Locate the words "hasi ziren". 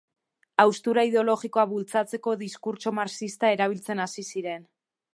4.09-4.69